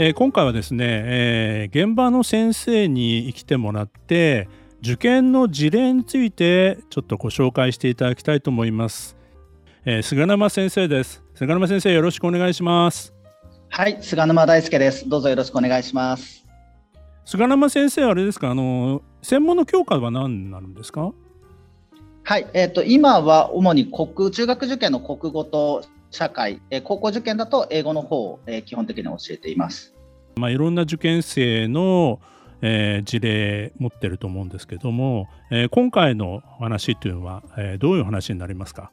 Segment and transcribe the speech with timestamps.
[0.00, 4.48] えー、今回はですね、えー、現場の先生に来てもらって
[4.80, 9.16] 受験の事例についてちょっとご紹介していただきたいと思います、
[9.84, 11.24] えー、菅沼先生です。
[11.34, 13.12] 菅沼先生よろしくお願いします。
[13.70, 15.08] はい菅沼大輔です。
[15.08, 16.46] どうぞよろしくお願いします。
[17.24, 18.50] 菅沼先生あれですか？
[18.50, 21.10] あの専門の教科は何になるんですか？
[22.22, 29.94] はい、えーと、今は主に国中学受験の国語と社会、え高校受験だと英語の方を、え基本的に教えています。
[30.36, 32.20] まあ、いろんな受験生の、
[32.62, 38.90] えー、事例持ってると思うんですけども、えー、今回の話というのは、えー、どういう話になりますか？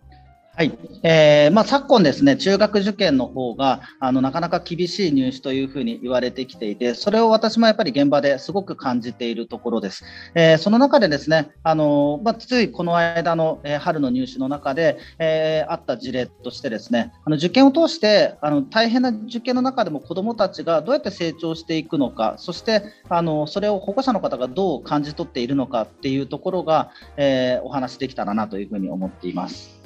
[0.58, 0.72] はい、
[1.04, 10.06] えーまあ、昨今ですね、中学受験の方があのなかなか厳しい入試というふうに言われてきていて、それを私もやっぱり現場ですごく感じているところです。
[10.34, 29.85] えー、その中でですね、あのまあ、ついこの間の、えー、春の入試の中で、えー、あった事例としてですね、あの受験を通してあの大変な受験の中でも子どもたちがどうやって成長していくのか、そしてあのそれを保護者の方がどう感じ取っているのかっていうところが、えー、お話できたらなというふうに思っています。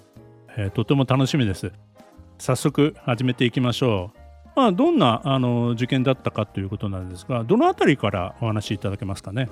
[0.58, 1.72] えー、とても楽しみです。
[2.38, 4.20] 早速始めていきましょう。
[4.56, 9.50] まあ、どんなあの受験だったかということなんですが、どのあたりからお話しいただけますかね？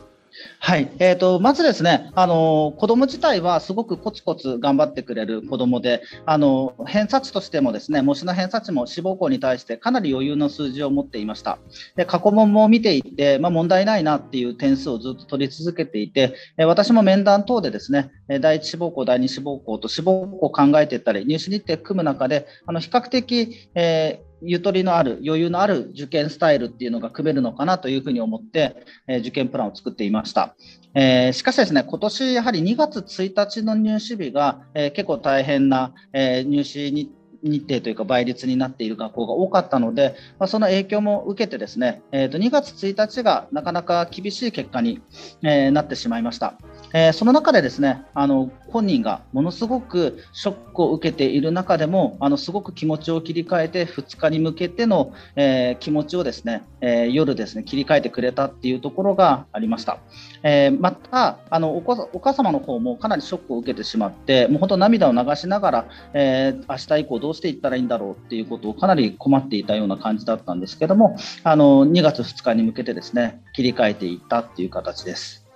[0.60, 11.58] はい、えーと、まずですね、あの子ども自体はすごくコツコツ頑張ってくれる子どもで、あの偏差値としてもですね模試の偏差値も志望校に対してかなり余裕の数字を持っていました。
[11.96, 18.12] で過去問も見ていて、まあ、問題ないなっていう点数をずっと取り続けていて、私も面談等でですね
[18.42, 28.76] 第一志望校、第二志望校と志望校を考えていったり、入試日程組む中で、あの比較的、えーゆとりのある、余裕のある受験スタイルっていうのが組めるのかなというふうに思って、
[29.08, 30.56] えー、受験プランを作っていました。
[30.94, 37.12] えー、しかしですね、今年やはり2月1日の入試日が、えー、結構大変な、え入試に
[37.44, 45.02] 日程というか倍率になっている学校が多かったので、まあ、その影響も受けてですね、えー、と2月1日がなかなか厳しい結果に、
[45.44, 46.58] えー、なってしまいました。
[46.98, 60.00] えー、その中でですねあの本人がものすごくショックを受けている中でもあのすごく気持ちを切り替えて2日に向けての、えー、気持ちをですね、えー、夜ですね切り替えてくれたっていうところがありました。
[60.44, 61.82] えまたあのお
[62.20, 75.47] 母様の方もかなりショックを受けてしまってもう本当涙を流しながら、え明日以降どうしていったらいいんだろうっていうことをかなり困っていたような感じだったんですけどもあの2月2日に向けてですね切り替えていったっていう形です。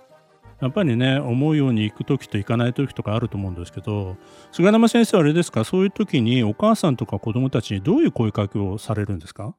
[0.62, 4.16] やっぱりね思うように行く時と行かない時とかあると思うんですけど
[4.52, 5.64] 菅沼先生はあれですか？
[5.64, 9.54] そういう時にお母さんとか子どもたちにどういう声かけをされるんですか？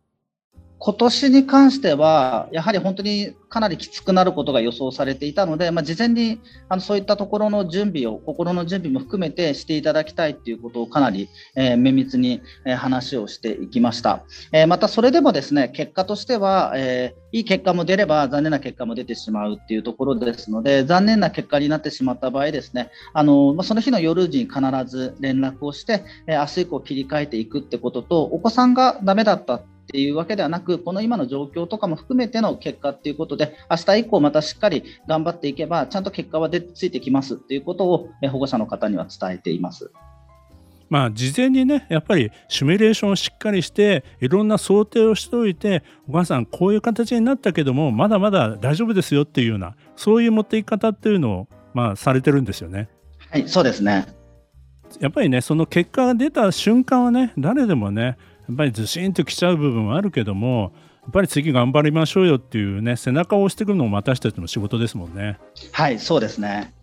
[0.86, 14.26] 今年に関しては、やはり本当にかなりきつくなることが予想されていたので、まあ、事前にあのそういったところの準備を、心の準備も含めてしていただきたいということをかなり、えー、綿密に、え、話をしていきました。
[14.52, 29.62] えー、またそれでもですね、結果としては、えいい結果も出れば残念な結果も出てしまうっていうところですので、残念な結果になってしまった場合ですね、あのまあ、その日の夜に必ず連絡をして、え明日以降切り替えていくってことと、お子さんがダメだった
[29.94, 39.92] っていうわけではなく、この今の状況とかも含めての結果っていうことで、明日以降またしっかり頑張っていけば、ちゃんと結果はでついてきますっていうことを保護者の方には伝えています。
[40.90, 52.90] まあ、事前にねやっぱりシミュレーションをしっかりしていろんな想定をしておいてお母さんこういう形になったけどもまだまだ大丈夫ですよっていうようなそういう持っていき方っていうのを、まあ、されてるんですよね。
[53.32, 54.06] はいそうですね
[55.00, 58.18] やっぱりねその結果が出た瞬間はね誰でもね
[58.48, 60.74] やっぱりずしんときちゃう部分はあるけども
[61.04, 65.38] やっぱり次頑張りましょうよっていうね背中を押してくるのも私たちの仕事ですもんね。
[65.72, 66.74] はいそうですね。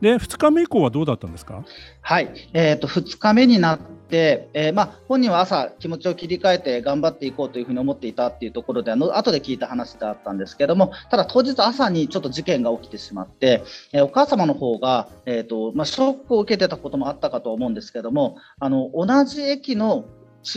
[0.00, 1.64] で2日目以降はどうだったんですか？
[2.00, 20.04] はい、えーと、2日目になって、えー、まあ、本人は朝、気持ちを切り替えて頑張っていこうというふうに思っていたっていうところで、あの後で聞いた話であったんですけども、ただ当日朝にちょっと事件が起きてしまって、えー、お母様の方が、えーとまあ、ショックを受けてたこともあったかと思うんですけども、あの同じ駅の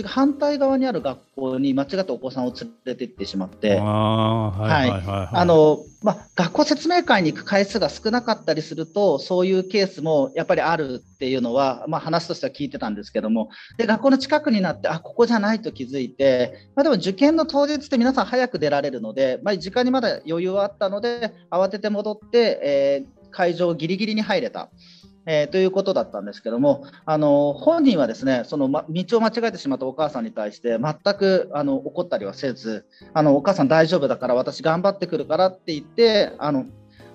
[0.05, 24.69] 反対側にある学校に間違ってお子さんを連れて行ってしまって、あのまあ、学校説明会に行く回数が少なかったりすると、そういうケースもやっぱりあるっていうのは、まあ、話としては聞いてたんですけども、で学校の近くになって、あここじゃないと気づいて、まあ、でも受験の当日って皆さん早く出られるので、まあ、時間にまだ余裕はあったので、慌てて戻って、えー、会場ギリギリに入れた。
[25.25, 36.65] えー、ということだったんですけども、あの本人はですねその、ま、道を間違えてしまったお母さんに対して全くあの怒ったりはせずあのお母さん大丈夫だから私頑張ってくるからって言ってあの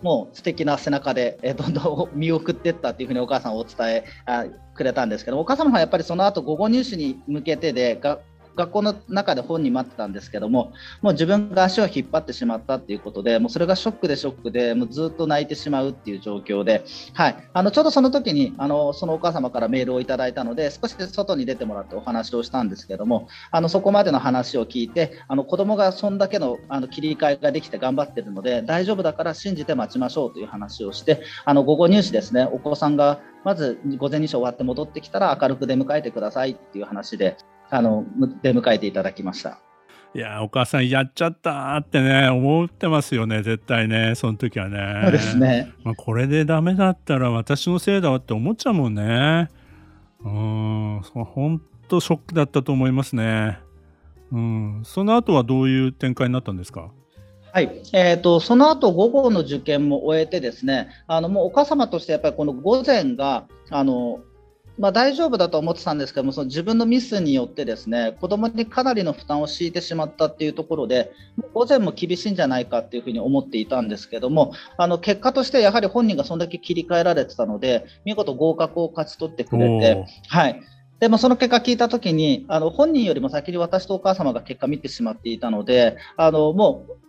[0.03, 4.44] もう素敵な背中で、えー、どんどん見送っていったっていうふうにお母さんはお伝えあ
[4.75, 8.20] くれたんですけどお母様はやっぱりその後午後入試に向けてでが
[8.56, 10.73] 学校の中で本人待ってたんですけども、
[11.03, 37.37] もう自分が足を引っ張ってしまったっていうことで、もうそれがショックでショックで、もうずっと泣いてしまうっていう状況で、はい、あのちょうどその時にあのそのお母様からメールをいただいたので、少し外に出てもらってお話をしたんですけども、あのそこまでの話を聞いて、あの子供がそんだけのあの切り替えができて頑張ってるので、大丈夫だから信じて待ちましょうという話をして、あの午後入試ですね、お子さんがまず午前入試終わって戻ってきたら明るく出迎えてくださいっていう話で、
[37.70, 38.04] あの
[38.42, 39.58] 出迎えていただきました。
[40.14, 45.00] いやお母さんやっちゃったってね思ってますよね絶対ねその時はね。
[45.02, 45.72] そうですね。
[45.84, 49.48] まあ、これでダメだったら私のせいだわって思っちゃうもんね。
[50.24, 53.58] うん本当ショックだったと思いますね。
[54.32, 56.90] うん、その後はどういう展開になったんですか？
[57.52, 64.20] はいえーと、その後午後の受験も終えてですねあのもうお母様としてやっぱりこの午前があの
[64.78, 71.12] まあ、大丈夫だと思ってたんですけども、その自分のミスによってですね子供にかなりの負担を強いてしまったっていうところで、
[71.55, 80.61] 午前も厳しいんじゃないかっていうふうに思っていたんですけども、あの結果としてやはり本人がそんだけ切り替えられてたので、見事合格を勝ち取ってくれて、はい、
[81.00, 87.06] でもその結果聞いたときに、あの本人よりも先に私とお母様が結果見てしまっていたので、あのもう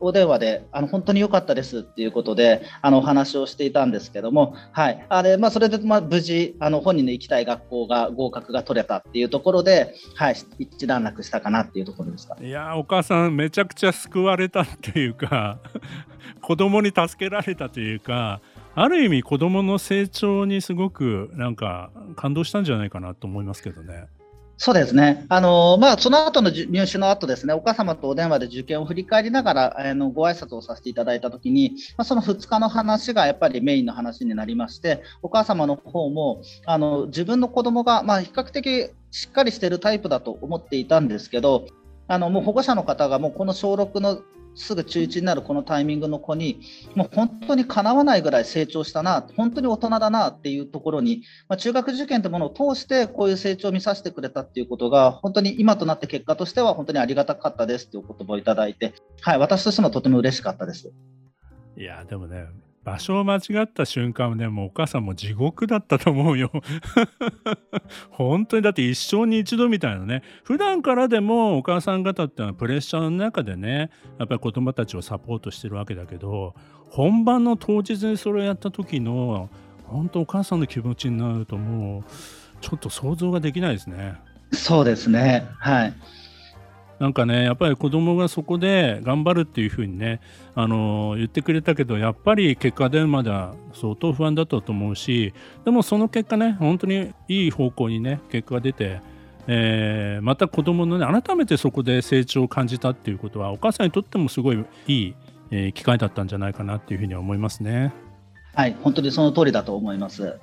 [0.00, 15.58] お電話であの本当に良かったですっていうことであのお話をしていたんですけども、はいあれまあ、それでまあ無事あの本人の行きたい学校が合格が取れたっていうところで、はい、一段落したかなっていうところですかいやお母さんめちゃくちゃ救われたっていうか
[16.40, 18.40] 子供に助けられたというか
[18.74, 24.06] ある意味子供の成長にすごくなんか感動したんじゃないかなと思いますけどね。
[24.64, 41.66] そうですね、あのまあ、その後の入試の後ですね、お母様とお電話で受験を振り返りながら、あのご挨拶をさせていただいたときに、まあ、その2日の話がやっぱりメインの話になりまして、お母様の方もあの自分の子供がまが、あ、比較的しっかりしているタイプだと思っていたんですけど、
[42.06, 44.22] あのもう保護者の方がもうこの小6の
[44.54, 46.60] すぐ中1になるこのタイミングの子に、
[46.94, 60.92] もう本当にかなわないぐらい成長したな、本当に大人だなっていうところに、まあ、中学受験というものを通して、こういう成長を見させてくれたっていうことが、本当に今となって結果としては、本当にありがたかったですっていうお言葉をいただいて、はい、私としてもとても嬉しかったです。
[61.76, 62.46] いや、でもね、
[62.84, 66.50] 場所を間違った瞬間はね、もうお母さんも地獄だったと思うよ。
[68.10, 70.22] 本当にだって一生に一度みたいなね。
[70.42, 76.54] 普段からでもお母さん方ってのはプレッシャーの中でね、やっぱり子供たちをサポートしてるわけだけど、
[76.90, 79.48] 本番の当日にそれをやった時の、
[79.84, 82.04] 本当お母さんの気持ちになるともう、
[82.60, 84.16] ちょっと想像ができないですね。
[84.52, 85.46] そうですね。
[85.58, 85.94] はい。
[87.02, 90.20] なんかねやっぱり子供がそこで頑張るっていうふうにね
[90.54, 95.34] あの言ってくれたけどやっぱり結果出るまでは相当不安だったと思うし
[95.64, 99.00] でもその結果ね本当にいい方向にね結果が出て、
[99.48, 105.14] えー、また子供のね改めてそこで成長を感じたっていうことはお母さんにとってもすごいいい、
[105.50, 107.92] えー、機会だったんじゃないかなっていうふうには思いますね。
[108.54, 110.38] はい本当にその通りだと思います。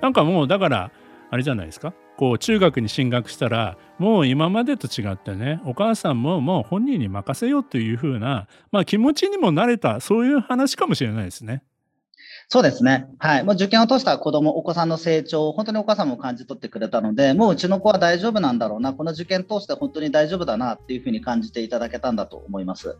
[0.00, 0.90] なんかもうだから
[1.30, 1.92] あれじゃないですか？
[2.22, 11.64] こう中学に進学したらもう今までと違ってねお母さんももう本人に任せようというふうな、まあ、気持ちにもなれたそういう話かもしれないですね。
[12.48, 13.08] そうですね。
[13.18, 13.42] はい。
[13.42, 22.98] もう受験を通した子供、お子さんの成長を本当にお母さんも感じ取ってくれたので、もううちの子は大丈夫なんだろうな、この受験通して本当に大丈夫だなっていうふうに感じていただけたんだと思います。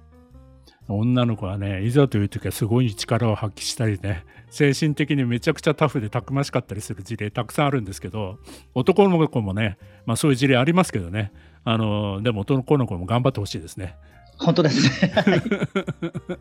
[0.88, 8.38] 女の子はねいざという時はすごい力を発揮したりね精神的にめちゃくちゃタフでたくましかったりする事例たくさんあるんですけど
[8.74, 11.32] 男の子もね、まあ、そういう事例ありますけどね。
[11.64, 13.96] あのでも男の子も頑張ってほしいですね。
[14.36, 15.12] 本当ですね。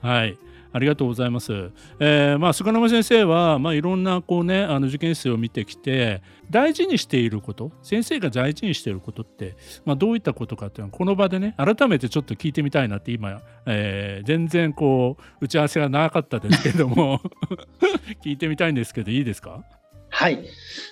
[0.00, 0.38] はい
[0.72, 1.70] ありがとうございます。
[2.00, 17.20] えー、まあ菅沼先生はまあいろんなこうねあの受験生を見てきて大事にしていること先生が大事にしていることってまあどういったことかっていうのはこの場でね改めてちょっと聞いてみたいなって今、えー、全然こう打ち合わせがなかったですけども
[18.24, 19.62] 聞いてみたいんですけどいいですか？
[20.14, 20.44] はい、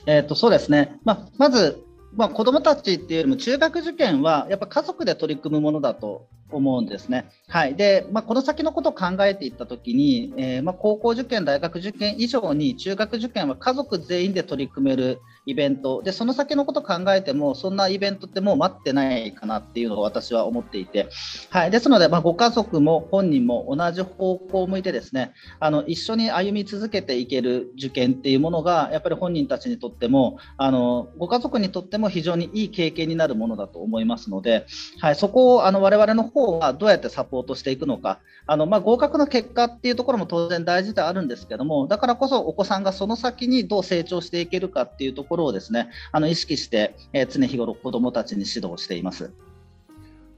[0.07, 1.83] えーと、そうですね、まあ、まず
[2.14, 7.31] まあ、子どもたちっていうよりも中学受験はやっぱ家族で取り組むものだと思うんですね。
[7.49, 16.03] はいでまあ、この先のことを考えていったときに、えー、まあ、高校受験、大学受験以上に中学受験は家族全員で取り組めるイベント。
[16.03, 21.09] でその先のこと考えてもそんなイベントってもう待ってないかなっていうのを私は思っていて、
[21.51, 34.67] はい、ですので、まあ、ご家族も本人も同じ方向を向いてですねあの一緒に歩み続けていける受験っていうものがやっぱり本人たちにとってもあのご家族にとっても非常にいい経験になるものだと思いますので、
[35.01, 38.21] はい、そこをあの我々の方はどうやってサポートしていくのか。
[38.47, 49.33] あの、まあ、合格の結果っていうところも当然大事ではあるんですけどもだからこそお子さんがその先にどう成長していけるかっていうところをですねあの意識して、えー、常日頃子どもたちに指導しています。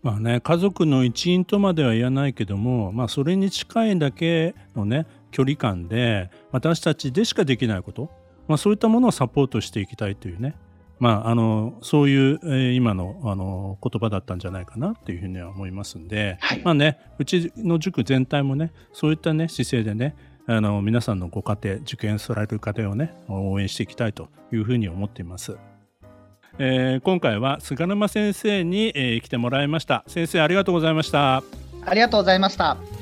[0.03, 8.11] まあね、家族の一員とまでは言わないけども、まあ、それに近いだけのね距離感で私たちでしかできないこと、
[8.49, 10.57] まあ、そういったものをサポートしていきたいというね、
[10.99, 25.57] まあ、あのそういう、えー、今のあの言葉だったんじゃないかなっていうふうには思いますんで、はい、まあね、うちの塾全体もねそういったね姿勢でねあの皆さんのご家庭受験される家庭をね応援していきたいというふうに思っています。
[26.59, 30.05] えー、今回は菅沼先生に、えー、来てもらいました。
[30.07, 31.43] 先生ありがとうございました。
[31.85, 33.02] ありがとうございました。